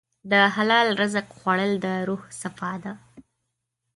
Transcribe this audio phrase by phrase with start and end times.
[0.31, 2.93] د حلال رزق خوړل د روح صفا ده.